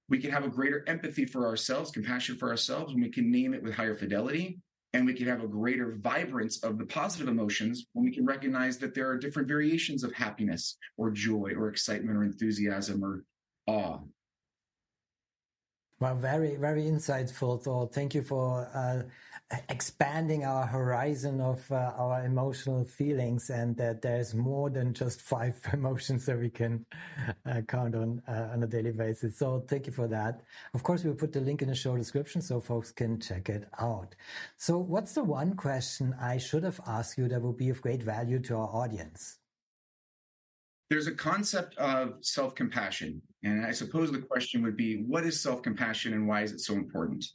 we 0.09 0.19
can 0.19 0.31
have 0.31 0.43
a 0.43 0.49
greater 0.49 0.83
empathy 0.87 1.25
for 1.25 1.47
ourselves, 1.47 1.91
compassion 1.91 2.35
for 2.37 2.49
ourselves, 2.49 2.93
and 2.93 3.01
we 3.01 3.09
can 3.09 3.31
name 3.31 3.53
it 3.53 3.63
with 3.63 3.73
higher 3.73 3.95
fidelity 3.95 4.59
and 4.93 5.05
we 5.05 5.13
can 5.13 5.27
have 5.27 5.43
a 5.43 5.47
greater 5.47 5.97
vibrance 6.01 6.63
of 6.63 6.77
the 6.77 6.85
positive 6.85 7.27
emotions 7.27 7.87
when 7.93 8.05
we 8.05 8.13
can 8.13 8.25
recognize 8.25 8.77
that 8.77 8.93
there 8.93 9.09
are 9.09 9.17
different 9.17 9.47
variations 9.47 10.03
of 10.03 10.13
happiness 10.13 10.77
or 10.97 11.09
joy 11.09 11.51
or 11.57 11.67
excitement 11.67 12.15
or 12.15 12.23
enthusiasm 12.23 13.03
or 13.03 13.23
awe 13.67 13.99
well, 16.03 16.15
very, 16.15 16.57
very 16.57 16.83
insightful 16.83 17.63
thought. 17.63 17.93
Thank 17.93 18.13
you 18.13 18.23
for 18.23 18.67
uh, 18.75 19.03
expanding 19.69 20.43
our 20.43 20.65
horizon 20.65 21.39
of 21.39 21.63
uh, 21.71 21.93
our 21.95 22.25
emotional 22.25 22.83
feelings 22.83 23.49
and 23.49 23.77
that 23.77 24.01
there's 24.01 24.35
more 24.35 24.69
than 24.69 24.93
just 24.93 25.21
five 25.21 25.55
emotions 25.71 26.25
that 26.25 26.37
we 26.37 26.49
can 26.49 26.85
uh, 27.45 27.61
count 27.69 27.95
on 27.95 28.21
uh, 28.27 28.49
on 28.51 28.63
a 28.63 28.67
daily 28.67 28.91
basis. 28.91 29.37
So 29.37 29.63
thank 29.65 29.87
you 29.87 29.93
for 29.93 30.09
that. 30.09 30.41
Of 30.73 30.83
course, 30.83 31.05
we'll 31.05 31.15
put 31.15 31.31
the 31.31 31.39
link 31.39 31.61
in 31.61 31.69
the 31.69 31.75
show 31.75 31.95
description 31.95 32.41
so 32.41 32.59
folks 32.59 32.91
can 32.91 33.21
check 33.21 33.47
it 33.47 33.69
out. 33.79 34.13
So 34.57 34.77
what's 34.77 35.13
the 35.13 35.23
one 35.23 35.55
question 35.55 36.13
I 36.19 36.37
should 36.37 36.65
have 36.65 36.81
asked 36.85 37.17
you 37.17 37.29
that 37.29 37.41
would 37.41 37.55
be 37.55 37.69
of 37.69 37.81
great 37.81 38.03
value 38.03 38.39
to 38.39 38.57
our 38.57 38.67
audience? 38.67 39.37
There's 40.93 41.07
a 41.07 41.11
concept 41.11 41.75
of 41.77 42.17
self 42.21 42.53
compassion. 42.53 43.19
And 43.43 43.65
I 43.65 43.71
suppose 43.71 44.11
the 44.11 44.19
question 44.19 44.61
would 44.61 44.77
be 44.77 44.97
what 44.97 45.25
is 45.25 45.41
self 45.41 45.63
compassion 45.63 46.13
and 46.13 46.27
why 46.27 46.43
is 46.43 46.51
it 46.51 46.59
so 46.59 46.75
important? 46.75 47.25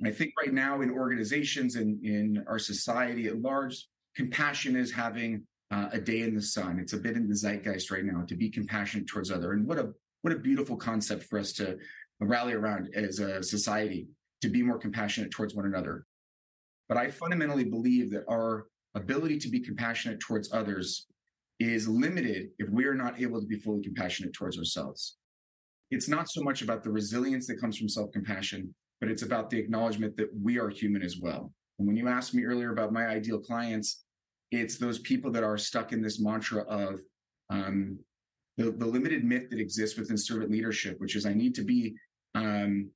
And 0.00 0.08
I 0.08 0.10
think 0.10 0.32
right 0.36 0.52
now 0.52 0.80
in 0.80 0.90
organizations 0.90 1.76
and 1.76 2.04
in 2.04 2.44
our 2.48 2.58
society 2.58 3.28
at 3.28 3.40
large, 3.40 3.86
compassion 4.16 4.74
is 4.74 4.90
having 4.90 5.44
uh, 5.70 5.90
a 5.92 6.00
day 6.00 6.22
in 6.22 6.34
the 6.34 6.42
sun. 6.42 6.80
It's 6.80 6.92
a 6.92 6.96
bit 6.96 7.14
in 7.14 7.28
the 7.28 7.36
zeitgeist 7.36 7.92
right 7.92 8.04
now 8.04 8.24
to 8.26 8.34
be 8.34 8.50
compassionate 8.50 9.06
towards 9.06 9.30
other. 9.30 9.52
And 9.52 9.68
what 9.68 9.78
a 9.78 9.92
what 10.22 10.32
a 10.32 10.38
beautiful 10.40 10.76
concept 10.76 11.22
for 11.22 11.38
us 11.38 11.52
to 11.54 11.78
rally 12.18 12.54
around 12.54 12.90
as 12.92 13.20
a 13.20 13.40
society 13.40 14.08
to 14.42 14.48
be 14.48 14.64
more 14.64 14.78
compassionate 14.78 15.30
towards 15.30 15.54
one 15.54 15.66
another. 15.66 16.06
But 16.88 16.98
I 16.98 17.08
fundamentally 17.08 17.66
believe 17.66 18.10
that 18.10 18.24
our 18.28 18.66
ability 18.96 19.38
to 19.38 19.48
be 19.48 19.60
compassionate 19.60 20.18
towards 20.18 20.52
others 20.52 21.06
is 21.60 21.86
limited 21.86 22.48
if 22.58 22.68
we 22.70 22.86
are 22.86 22.94
not 22.94 23.20
able 23.20 23.38
to 23.38 23.46
be 23.46 23.58
fully 23.58 23.82
compassionate 23.82 24.32
towards 24.32 24.58
ourselves. 24.58 25.18
It's 25.90 26.08
not 26.08 26.30
so 26.30 26.42
much 26.42 26.62
about 26.62 26.82
the 26.82 26.90
resilience 26.90 27.46
that 27.46 27.60
comes 27.60 27.76
from 27.76 27.88
self 27.88 28.10
compassion, 28.12 28.74
but 29.00 29.10
it's 29.10 29.22
about 29.22 29.50
the 29.50 29.58
acknowledgement 29.58 30.16
that 30.16 30.30
we 30.42 30.58
are 30.58 30.70
human 30.70 31.02
as 31.02 31.18
well. 31.20 31.52
And 31.78 31.86
when 31.86 31.96
you 31.96 32.08
asked 32.08 32.34
me 32.34 32.44
earlier 32.44 32.72
about 32.72 32.92
my 32.92 33.06
ideal 33.06 33.38
clients, 33.38 34.04
it's 34.50 34.78
those 34.78 34.98
people 35.00 35.30
that 35.32 35.44
are 35.44 35.58
stuck 35.58 35.92
in 35.92 36.02
this 36.02 36.18
mantra 36.18 36.62
of 36.62 37.00
um, 37.50 37.98
the, 38.56 38.70
the 38.72 38.86
limited 38.86 39.24
myth 39.24 39.50
that 39.50 39.60
exists 39.60 39.98
within 39.98 40.16
servant 40.16 40.50
leadership, 40.50 40.98
which 40.98 41.14
is 41.14 41.26
I 41.26 41.34
need 41.34 41.54
to 41.56 41.62
be 41.62 41.94
um, 42.34 42.90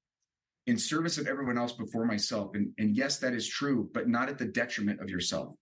in 0.66 0.78
service 0.78 1.18
of 1.18 1.26
everyone 1.26 1.58
else 1.58 1.72
before 1.72 2.06
myself. 2.06 2.52
And, 2.54 2.70
and 2.78 2.96
yes, 2.96 3.18
that 3.18 3.34
is 3.34 3.46
true, 3.46 3.90
but 3.92 4.08
not 4.08 4.28
at 4.28 4.38
the 4.38 4.46
detriment 4.46 5.00
of 5.00 5.10
yourself 5.10 5.54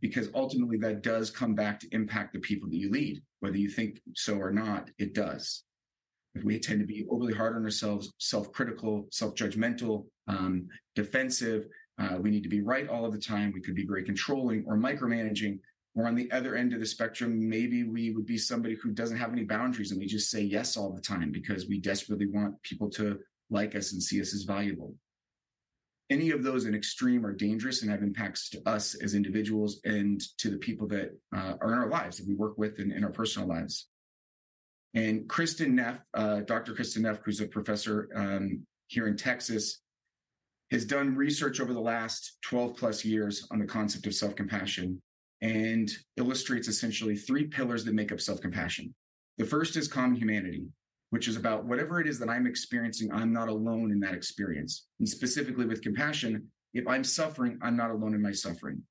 because 0.00 0.28
ultimately 0.34 0.76
that 0.78 1.02
does 1.02 1.30
come 1.30 1.54
back 1.54 1.80
to 1.80 1.88
impact 1.92 2.32
the 2.32 2.40
people 2.40 2.68
that 2.68 2.76
you 2.76 2.90
lead, 2.90 3.22
whether 3.40 3.56
you 3.56 3.68
think 3.68 4.00
so 4.14 4.34
or 4.36 4.50
not, 4.50 4.90
it 4.98 5.14
does. 5.14 5.64
If 6.34 6.44
we 6.44 6.58
tend 6.58 6.80
to 6.80 6.86
be 6.86 7.06
overly 7.10 7.32
hard 7.32 7.56
on 7.56 7.64
ourselves, 7.64 8.12
self 8.18 8.52
critical, 8.52 9.06
self 9.10 9.34
judgmental, 9.34 10.04
um, 10.28 10.68
defensive, 10.94 11.66
uh, 11.98 12.18
we 12.20 12.30
need 12.30 12.42
to 12.42 12.48
be 12.50 12.60
right 12.60 12.88
all 12.88 13.06
of 13.06 13.12
the 13.12 13.18
time. 13.18 13.52
We 13.54 13.62
could 13.62 13.74
be 13.74 13.86
very 13.86 14.04
controlling 14.04 14.64
or 14.66 14.76
micromanaging. 14.76 15.58
Or 15.94 16.06
on 16.06 16.14
the 16.14 16.30
other 16.30 16.56
end 16.56 16.74
of 16.74 16.80
the 16.80 16.84
spectrum, 16.84 17.48
maybe 17.48 17.84
we 17.84 18.10
would 18.10 18.26
be 18.26 18.36
somebody 18.36 18.76
who 18.82 18.90
doesn't 18.90 19.16
have 19.16 19.32
any 19.32 19.44
boundaries 19.44 19.92
and 19.92 19.98
we 19.98 20.06
just 20.06 20.30
say 20.30 20.42
yes 20.42 20.76
all 20.76 20.92
the 20.92 21.00
time 21.00 21.32
because 21.32 21.68
we 21.68 21.80
desperately 21.80 22.26
want 22.26 22.62
people 22.62 22.90
to 22.90 23.18
like 23.48 23.74
us 23.74 23.94
and 23.94 24.02
see 24.02 24.20
us 24.20 24.34
as 24.34 24.42
valuable 24.42 24.94
any 26.10 26.30
of 26.30 26.42
those 26.42 26.66
in 26.66 26.74
extreme 26.74 27.26
are 27.26 27.32
dangerous 27.32 27.82
and 27.82 27.90
have 27.90 28.02
impacts 28.02 28.48
to 28.50 28.68
us 28.68 28.94
as 28.94 29.14
individuals 29.14 29.80
and 29.84 30.20
to 30.38 30.50
the 30.50 30.58
people 30.58 30.86
that 30.88 31.10
uh, 31.34 31.54
are 31.60 31.72
in 31.72 31.78
our 31.78 31.88
lives 31.88 32.18
that 32.18 32.28
we 32.28 32.34
work 32.34 32.56
with 32.56 32.78
in, 32.78 32.92
in 32.92 33.02
our 33.02 33.10
personal 33.10 33.48
lives. 33.48 33.88
And 34.94 35.28
Kristin 35.28 35.72
Neff, 35.72 35.98
uh, 36.14 36.40
Dr. 36.40 36.72
Kristin 36.72 37.02
Neff, 37.02 37.20
who's 37.24 37.40
a 37.40 37.46
professor 37.46 38.08
um, 38.14 38.64
here 38.86 39.08
in 39.08 39.16
Texas, 39.16 39.80
has 40.70 40.84
done 40.84 41.16
research 41.16 41.60
over 41.60 41.74
the 41.74 41.80
last 41.80 42.38
12 42.42 42.76
plus 42.76 43.04
years 43.04 43.46
on 43.50 43.58
the 43.58 43.66
concept 43.66 44.06
of 44.06 44.14
self 44.14 44.34
compassion 44.34 45.00
and 45.42 45.90
illustrates 46.16 46.68
essentially 46.68 47.16
three 47.16 47.44
pillars 47.44 47.84
that 47.84 47.94
make 47.94 48.12
up 48.12 48.20
self 48.20 48.40
compassion. 48.40 48.94
The 49.38 49.44
first 49.44 49.76
is 49.76 49.88
common 49.88 50.16
humanity 50.16 50.66
which 51.10 51.28
is 51.28 51.36
about 51.36 51.64
whatever 51.64 52.00
it 52.00 52.08
is 52.08 52.18
that 52.18 52.28
I'm 52.28 52.46
experiencing, 52.46 53.12
I'm 53.12 53.32
not 53.32 53.48
alone 53.48 53.90
in 53.90 54.00
that 54.00 54.14
experience. 54.14 54.86
And 54.98 55.08
specifically 55.08 55.66
with 55.66 55.82
compassion, 55.82 56.48
if 56.74 56.86
I'm 56.86 57.04
suffering, 57.04 57.58
I'm 57.62 57.76
not 57.76 57.90
alone 57.90 58.14
in 58.14 58.22
my 58.22 58.32
suffering. 58.32 58.82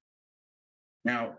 Now, 1.03 1.35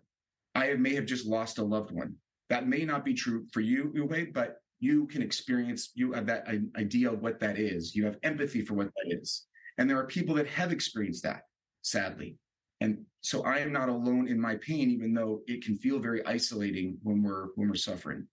I 0.54 0.74
may 0.74 0.94
have 0.94 1.06
just 1.06 1.26
lost 1.26 1.58
a 1.58 1.64
loved 1.64 1.90
one. 1.90 2.14
That 2.50 2.68
may 2.68 2.84
not 2.84 3.04
be 3.04 3.14
true 3.14 3.46
for 3.52 3.60
you, 3.60 3.92
Uwe, 3.96 4.32
but 4.32 4.56
you 4.78 5.06
can 5.06 5.22
experience, 5.22 5.90
you 5.94 6.12
have 6.12 6.26
that 6.26 6.46
idea 6.76 7.10
of 7.10 7.20
what 7.20 7.40
that 7.40 7.58
is. 7.58 7.94
You 7.94 8.04
have 8.04 8.18
empathy 8.22 8.62
for 8.62 8.74
what 8.74 8.90
that 8.96 9.18
is. 9.18 9.46
And 9.78 9.88
there 9.88 9.98
are 9.98 10.06
people 10.06 10.34
that 10.36 10.46
have 10.48 10.72
experienced 10.72 11.22
that, 11.24 11.42
sadly. 11.82 12.36
And 12.80 13.04
so 13.22 13.42
I 13.42 13.58
am 13.58 13.72
not 13.72 13.88
alone 13.88 14.28
in 14.28 14.40
my 14.40 14.56
pain, 14.56 14.90
even 14.90 15.14
though 15.14 15.40
it 15.46 15.64
can 15.64 15.76
feel 15.76 15.98
very 15.98 16.24
isolating 16.26 16.98
when 17.02 17.22
we're 17.22 17.48
when 17.54 17.68
we're 17.68 17.74
suffering. 17.74 18.26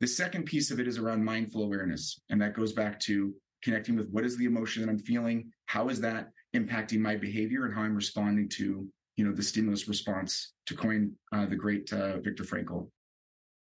The 0.00 0.06
second 0.06 0.44
piece 0.44 0.70
of 0.70 0.78
it 0.78 0.86
is 0.86 0.98
around 0.98 1.24
mindful 1.24 1.62
awareness. 1.62 2.20
And 2.28 2.40
that 2.42 2.54
goes 2.54 2.72
back 2.72 3.00
to 3.00 3.34
connecting 3.62 3.96
with 3.96 4.10
what 4.10 4.24
is 4.24 4.36
the 4.36 4.44
emotion 4.44 4.82
that 4.82 4.90
I'm 4.90 4.98
feeling? 4.98 5.50
How 5.66 5.88
is 5.88 6.00
that 6.02 6.30
impacting 6.54 6.98
my 7.00 7.16
behavior 7.16 7.64
and 7.64 7.74
how 7.74 7.82
I'm 7.82 7.96
responding 7.96 8.48
to, 8.50 8.86
you 9.16 9.24
know, 9.24 9.32
the 9.32 9.42
stimulus 9.42 9.88
response 9.88 10.52
to 10.66 10.74
coin 10.74 11.12
uh, 11.32 11.46
the 11.46 11.56
great 11.56 11.92
uh, 11.92 12.18
Viktor 12.20 12.44
Frankl. 12.44 12.90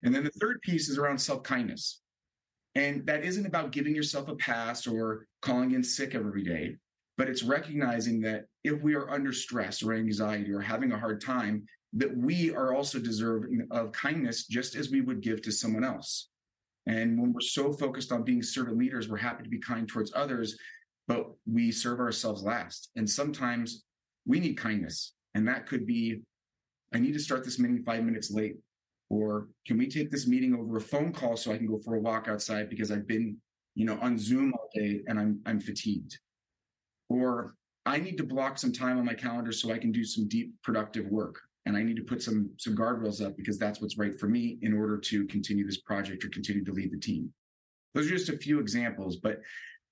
And 0.03 0.13
then 0.13 0.23
the 0.23 0.31
third 0.31 0.61
piece 0.61 0.89
is 0.89 0.97
around 0.97 1.17
self-kindness. 1.17 2.01
And 2.75 3.05
that 3.07 3.23
isn't 3.23 3.45
about 3.45 3.71
giving 3.71 3.95
yourself 3.95 4.27
a 4.27 4.35
pass 4.35 4.87
or 4.87 5.25
calling 5.41 5.71
in 5.71 5.83
sick 5.83 6.15
every 6.15 6.43
day, 6.43 6.75
but 7.17 7.27
it's 7.27 7.43
recognizing 7.43 8.21
that 8.21 8.45
if 8.63 8.81
we 8.81 8.93
are 8.93 9.09
under 9.09 9.33
stress 9.33 9.81
or 9.81 9.93
anxiety 9.93 10.51
or 10.51 10.61
having 10.61 10.91
a 10.91 10.99
hard 10.99 11.19
time, 11.19 11.65
that 11.93 12.15
we 12.15 12.53
are 12.53 12.73
also 12.73 12.99
deserving 12.99 13.67
of 13.71 13.91
kindness 13.91 14.45
just 14.45 14.75
as 14.75 14.91
we 14.91 15.01
would 15.01 15.21
give 15.21 15.41
to 15.41 15.51
someone 15.51 15.83
else. 15.83 16.29
And 16.85 17.19
when 17.19 17.33
we're 17.33 17.41
so 17.41 17.73
focused 17.73 18.11
on 18.11 18.23
being 18.23 18.41
servant 18.43 18.77
leaders, 18.77 19.09
we're 19.09 19.17
happy 19.17 19.43
to 19.43 19.49
be 19.49 19.59
kind 19.59 19.87
towards 19.87 20.11
others, 20.15 20.57
but 21.07 21.27
we 21.51 21.71
serve 21.71 21.99
ourselves 21.99 22.43
last. 22.43 22.89
And 22.95 23.09
sometimes 23.09 23.83
we 24.25 24.39
need 24.39 24.55
kindness. 24.55 25.13
And 25.35 25.47
that 25.47 25.67
could 25.67 25.85
be, 25.85 26.21
I 26.93 26.99
need 26.99 27.13
to 27.13 27.19
start 27.19 27.43
this 27.43 27.59
meeting 27.59 27.83
five 27.83 28.03
minutes 28.03 28.31
late. 28.31 28.57
Or 29.09 29.49
can 29.65 29.77
we 29.77 29.87
take 29.87 30.11
this 30.11 30.27
meeting 30.27 30.53
over 30.53 30.77
a 30.77 30.81
phone 30.81 31.11
call 31.11 31.35
so 31.35 31.51
I 31.51 31.57
can 31.57 31.67
go 31.67 31.79
for 31.83 31.95
a 31.95 31.99
walk 31.99 32.27
outside 32.27 32.69
because 32.69 32.91
I've 32.91 33.07
been, 33.07 33.37
you 33.73 33.85
know, 33.85 33.97
on 34.01 34.19
Zoom 34.19 34.53
all 34.53 34.69
day 34.73 35.01
and 35.07 35.19
I'm 35.19 35.39
I'm 35.47 35.59
fatigued. 35.59 36.17
Or 37.09 37.55
I 37.87 37.97
need 37.97 38.17
to 38.17 38.23
block 38.23 38.59
some 38.59 38.71
time 38.71 38.99
on 38.99 39.05
my 39.05 39.15
calendar 39.15 39.51
so 39.51 39.71
I 39.71 39.79
can 39.79 39.91
do 39.91 40.03
some 40.03 40.27
deep 40.27 40.53
productive 40.61 41.07
work 41.07 41.39
and 41.69 41.77
I 41.77 41.83
need 41.83 41.95
to 41.97 42.03
put 42.03 42.21
some 42.21 42.49
some 42.57 42.75
guardrails 42.75 43.23
up 43.23 43.37
because 43.37 43.59
that's 43.59 43.79
what's 43.79 43.97
right 43.97 44.19
for 44.19 44.27
me 44.27 44.57
in 44.63 44.73
order 44.73 44.97
to 44.97 45.25
continue 45.27 45.65
this 45.65 45.81
project 45.81 46.25
or 46.25 46.29
continue 46.29 46.65
to 46.65 46.71
lead 46.71 46.91
the 46.91 46.99
team. 46.99 47.31
Those 47.93 48.07
are 48.07 48.17
just 48.17 48.29
a 48.29 48.37
few 48.37 48.59
examples, 48.59 49.17
but 49.17 49.39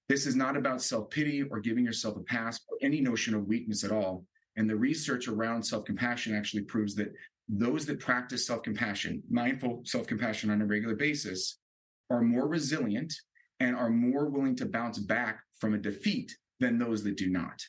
this 0.10 0.26
is 0.26 0.36
not 0.36 0.58
about 0.58 0.82
self 0.82 1.10
pity 1.12 1.44
or 1.44 1.60
giving 1.60 1.86
yourself 1.86 2.18
a 2.18 2.22
pass 2.22 2.60
or 2.68 2.78
any 2.82 3.00
notion 3.00 3.36
of 3.36 3.46
weakness 3.46 3.84
at 3.84 3.92
all. 3.92 4.26
And 4.56 4.68
the 4.68 4.76
research 4.76 5.28
around 5.28 5.62
self 5.62 5.86
compassion 5.86 6.36
actually 6.36 6.64
proves 6.64 6.96
that 6.96 7.14
those 7.48 7.86
that 7.86 8.00
practice 8.00 8.48
self 8.48 8.64
compassion, 8.64 9.22
mindful 9.30 9.82
self 9.86 10.08
compassion 10.08 10.50
on 10.50 10.62
a 10.62 10.66
regular 10.66 10.96
basis, 10.96 11.60
are 12.10 12.22
more 12.22 12.48
resilient 12.48 13.14
and 13.60 13.76
are 13.76 13.92
more 13.92 14.30
willing 14.30 14.56
to 14.56 14.66
bounce 14.66 14.98
back 14.98 15.42
from 15.60 15.76
a 15.76 15.78
defeat 15.78 16.36
than 16.60 16.80
those 16.80 17.04
that 17.04 17.18
do 17.18 17.30
not. 17.30 17.62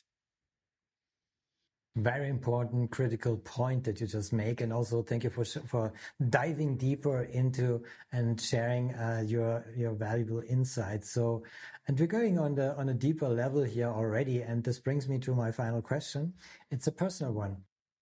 Very 1.99 2.29
important 2.29 2.91
critical 2.91 3.37
point 3.37 3.83
that 3.83 3.99
you 4.01 4.07
just 4.07 4.33
make. 4.33 4.61
And 4.61 4.71
also 4.73 5.01
thank 5.01 5.23
you 5.23 5.29
for 5.29 5.45
for 5.45 5.93
diving 6.29 6.77
deeper 6.77 7.23
into 7.23 7.83
and 8.11 8.39
sharing 8.39 8.93
uh, 8.95 9.23
your 9.25 9.65
your 9.75 9.93
valuable 9.93 10.43
insights. 10.47 11.11
So 11.11 11.43
and 11.87 11.99
we're 11.99 12.07
going 12.07 12.39
on 12.39 12.55
the 12.55 12.75
on 12.77 12.89
a 12.89 12.93
deeper 12.93 13.27
level 13.27 13.63
here 13.63 13.87
already 13.87 14.41
and 14.41 14.63
this 14.63 14.79
brings 14.79 15.07
me 15.07 15.19
to 15.19 15.33
my 15.33 15.51
final 15.51 15.81
question. 15.81 16.33
It's 16.71 16.87
a 16.87 16.91
personal 16.91 17.33
one. 17.33 17.57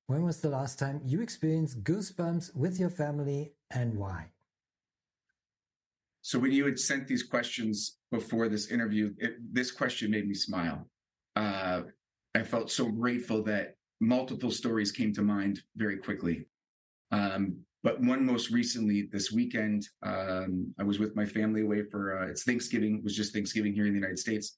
When 0.07 0.23
was 0.23 0.39
the 0.39 0.49
last 0.49 0.79
time 0.79 1.01
you 1.05 1.21
experienced 1.21 1.83
goosebumps 1.83 2.55
with 2.55 2.79
your 2.79 2.89
family 2.89 3.53
and 3.71 3.95
why? 3.95 4.31
So 6.21 6.39
when 6.39 6.51
you 6.51 6.65
had 6.65 6.77
sent 6.77 7.07
these 7.07 7.23
questions 7.23 7.97
before 8.11 8.49
this 8.49 8.67
interview 8.67 9.13
it, 9.17 9.35
this 9.53 9.71
question 9.71 10.11
made 10.11 10.27
me 10.27 10.33
smile. 10.33 10.89
Uh, 11.35 11.83
I 12.35 12.43
felt 12.43 12.69
so 12.69 12.85
grateful 12.85 13.43
that 13.43 13.76
multiple 13.99 14.51
stories 14.51 14.91
came 14.91 15.13
to 15.13 15.21
mind 15.21 15.61
very 15.75 15.97
quickly. 15.97 16.45
Um, 17.11 17.57
but 17.83 18.01
one 18.01 18.25
most 18.25 18.49
recently 18.49 19.07
this 19.11 19.31
weekend, 19.31 19.87
um, 20.03 20.73
I 20.79 20.83
was 20.83 20.99
with 20.99 21.15
my 21.15 21.25
family 21.25 21.61
away 21.61 21.83
for 21.83 22.19
uh, 22.19 22.27
it's 22.27 22.43
Thanksgiving. 22.43 22.97
It 22.97 23.03
was 23.03 23.15
just 23.15 23.33
Thanksgiving 23.33 23.73
here 23.73 23.85
in 23.85 23.93
the 23.93 23.99
United 23.99 24.19
States, 24.19 24.57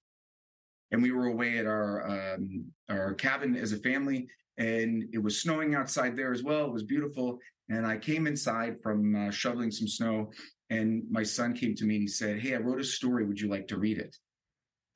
and 0.91 1.03
we 1.03 1.11
were 1.11 1.27
away 1.27 1.59
at 1.59 1.67
our 1.67 2.09
um, 2.09 2.65
our 2.89 3.13
cabin 3.13 3.55
as 3.55 3.71
a 3.71 3.77
family, 3.77 4.27
and 4.57 5.03
it 5.13 5.19
was 5.19 5.41
snowing 5.41 5.75
outside 5.75 6.15
there 6.15 6.33
as 6.33 6.43
well. 6.43 6.65
It 6.65 6.73
was 6.73 6.83
beautiful, 6.83 7.39
and 7.69 7.85
I 7.85 7.97
came 7.97 8.25
inside 8.25 8.81
from 8.81 9.15
uh, 9.15 9.31
shoveling 9.31 9.71
some 9.71 9.87
snow, 9.87 10.31
and 10.69 11.03
my 11.11 11.23
son 11.23 11.53
came 11.53 11.75
to 11.75 11.85
me 11.85 11.95
and 11.95 12.03
he 12.03 12.07
said, 12.07 12.39
"Hey, 12.39 12.55
I 12.55 12.57
wrote 12.57 12.81
a 12.81 12.85
story. 12.85 13.25
Would 13.25 13.39
you 13.39 13.49
like 13.49 13.67
to 13.67 13.77
read 13.77 13.99
it?" 13.99 14.15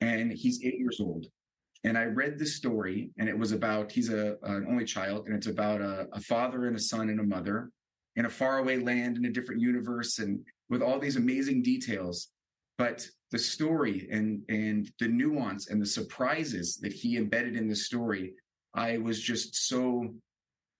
And 0.00 0.32
he's 0.32 0.64
eight 0.64 0.78
years 0.78 0.98
old, 1.00 1.26
and 1.84 1.98
I 1.98 2.04
read 2.04 2.38
the 2.38 2.46
story, 2.46 3.10
and 3.18 3.28
it 3.28 3.38
was 3.38 3.52
about 3.52 3.92
he's 3.92 4.10
a 4.10 4.36
an 4.42 4.66
only 4.68 4.84
child, 4.84 5.26
and 5.26 5.36
it's 5.36 5.46
about 5.46 5.80
a, 5.80 6.08
a 6.12 6.20
father 6.20 6.66
and 6.66 6.76
a 6.76 6.80
son 6.80 7.10
and 7.10 7.20
a 7.20 7.24
mother 7.24 7.70
in 8.16 8.26
a 8.26 8.30
faraway 8.30 8.78
land 8.78 9.16
in 9.16 9.26
a 9.26 9.30
different 9.30 9.60
universe, 9.60 10.18
and 10.18 10.40
with 10.70 10.82
all 10.82 10.98
these 10.98 11.16
amazing 11.16 11.62
details. 11.62 12.28
But 12.78 13.06
the 13.30 13.38
story 13.38 14.08
and 14.10 14.42
and 14.48 14.90
the 14.98 15.08
nuance 15.08 15.68
and 15.68 15.80
the 15.80 15.86
surprises 15.86 16.78
that 16.78 16.92
he 16.92 17.16
embedded 17.16 17.54
in 17.54 17.68
the 17.68 17.76
story, 17.76 18.34
I 18.74 18.98
was 18.98 19.20
just 19.20 19.68
so 19.68 20.14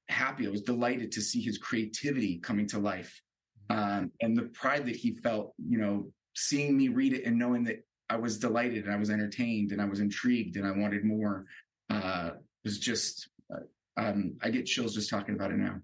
happy. 0.09 0.47
I 0.47 0.51
was 0.51 0.63
delighted 0.63 1.13
to 1.13 1.21
see 1.21 1.41
his 1.41 1.59
creativity 1.59 2.39
coming 2.39 2.67
to 2.69 2.79
life, 2.79 3.21
um, 3.69 4.11
and 4.23 4.37
the 4.37 4.49
pride 4.55 4.87
that 4.87 4.97
he 4.97 5.17
felt. 5.17 5.53
You 5.59 5.79
know, 5.79 6.13
seeing 6.35 6.79
me 6.79 6.89
read 6.89 7.13
it 7.13 7.27
and 7.27 7.39
knowing 7.39 7.65
that 7.65 7.85
I 8.11 8.17
was 8.17 8.39
delighted 8.39 8.85
and 8.85 8.93
I 8.93 8.97
was 8.97 9.11
entertained 9.11 9.73
and 9.73 9.81
I 9.81 9.87
was 9.87 10.01
intrigued 10.01 10.57
and 10.57 10.67
I 10.67 10.73
wanted 10.73 11.05
more. 11.05 11.47
Uh, 11.91 12.31
it 12.35 12.69
was 12.69 12.79
just, 12.79 13.29
uh, 13.53 13.61
um, 13.97 14.37
I 14.43 14.51
get 14.51 14.67
chills 14.67 14.95
just 14.95 15.11
talking 15.11 15.35
about 15.35 15.51
it 15.51 15.59
now. 15.59 15.81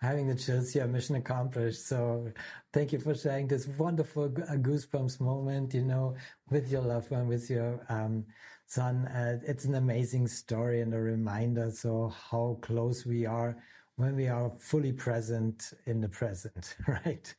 Having 0.00 0.28
the 0.28 0.34
chills, 0.34 0.74
yeah, 0.74 0.84
mission 0.86 1.16
accomplished. 1.16 1.86
So 1.86 2.30
thank 2.72 2.92
you 2.92 2.98
for 2.98 3.14
sharing 3.14 3.48
this 3.48 3.66
wonderful 3.66 4.24
uh, 4.24 4.56
goosebumps 4.56 5.20
moment, 5.20 5.72
you 5.72 5.84
know, 5.84 6.16
with 6.50 6.70
your 6.70 6.82
loved 6.82 7.10
one, 7.10 7.28
with 7.28 7.48
your 7.48 7.80
um, 7.88 8.24
son. 8.66 9.06
Uh, 9.06 9.38
it's 9.46 9.64
an 9.64 9.76
amazing 9.76 10.28
story 10.28 10.82
and 10.82 10.92
a 10.92 10.98
reminder. 10.98 11.70
So 11.70 12.12
how 12.30 12.58
close 12.60 13.06
we 13.06 13.24
are 13.24 13.56
when 13.96 14.14
we 14.16 14.28
are 14.28 14.50
fully 14.58 14.92
present 14.92 15.72
in 15.86 16.00
the 16.00 16.08
present, 16.08 16.76
right? 16.88 17.34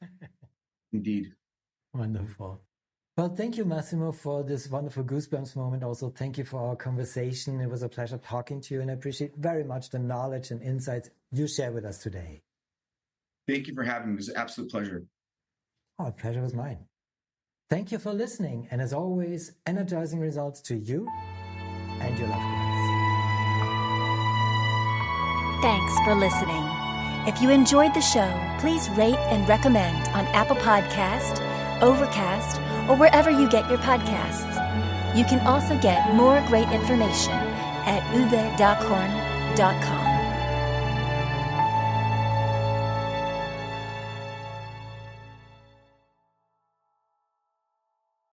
Indeed. 0.92 1.34
Wonderful. 1.94 2.62
Well, 3.18 3.30
thank 3.30 3.58
you, 3.58 3.66
Massimo, 3.66 4.12
for 4.12 4.44
this 4.44 4.70
wonderful 4.70 5.04
goosebumps 5.04 5.56
moment. 5.56 5.84
Also, 5.84 6.12
thank 6.12 6.38
you 6.38 6.44
for 6.44 6.60
our 6.60 6.76
conversation. 6.76 7.60
It 7.60 7.68
was 7.68 7.82
a 7.82 7.90
pleasure 7.90 8.20
talking 8.20 8.62
to 8.62 8.76
you, 8.76 8.82
and 8.82 8.92
I 8.92 8.94
appreciate 8.94 9.36
very 9.38 9.64
much 9.64 9.90
the 9.90 9.98
knowledge 9.98 10.52
and 10.52 10.62
insights 10.62 11.10
you 11.32 11.48
share 11.48 11.72
with 11.72 11.84
us 11.84 11.98
today. 11.98 12.44
Thank 13.48 13.68
you 13.68 13.74
for 13.74 13.82
having 13.82 14.10
me. 14.10 14.14
It 14.14 14.18
was 14.18 14.30
an 14.30 14.38
absolute 14.38 14.70
pleasure. 14.70 15.04
Oh, 15.98 16.12
pleasure 16.12 16.44
was 16.44 16.54
mine. 16.54 16.78
Thank 17.72 17.92
you 17.92 17.98
for 17.98 18.14
listening, 18.14 18.68
and 18.70 18.80
as 18.82 18.94
always, 18.94 19.54
energizing 19.66 20.20
results 20.20 20.62
to 20.62 20.76
you 20.76 21.10
and 22.00 22.20
your 22.20 22.28
loved 22.28 22.44
ones. 22.44 22.68
Thanks 25.64 25.94
for 26.06 26.14
listening. 26.14 26.64
If 27.26 27.42
you 27.42 27.50
enjoyed 27.50 27.96
the 27.96 28.02
show, 28.02 28.32
please 28.60 28.92
rate 28.92 29.18
and 29.32 29.50
recommend 29.50 30.08
on 30.10 30.28
Apple 30.28 30.56
Podcast, 30.58 31.42
Overcast, 31.82 32.60
or 32.90 32.96
wherever 32.96 33.30
you 33.30 33.50
get 33.50 33.70
your 33.70 33.80
podcasts. 33.80 34.56
You 35.16 35.26
can 35.26 35.46
also 35.48 35.78
get 35.80 36.14
more 36.14 36.42
great 36.48 36.70
information 36.70 37.34
at 37.86 38.04
uwedockhorn.com. 38.14 40.07